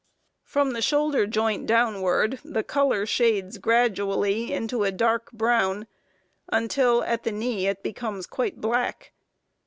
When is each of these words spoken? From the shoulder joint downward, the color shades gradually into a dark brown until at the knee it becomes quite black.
From 0.41 0.71
the 0.71 0.81
shoulder 0.81 1.27
joint 1.27 1.67
downward, 1.67 2.39
the 2.43 2.63
color 2.63 3.05
shades 3.05 3.59
gradually 3.59 4.51
into 4.51 4.83
a 4.83 4.91
dark 4.91 5.31
brown 5.31 5.85
until 6.51 7.03
at 7.03 7.21
the 7.21 7.31
knee 7.31 7.67
it 7.67 7.83
becomes 7.83 8.25
quite 8.25 8.59
black. 8.59 9.11